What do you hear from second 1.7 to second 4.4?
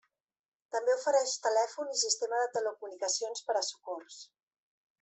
i sistema de telecomunicacions per a socors.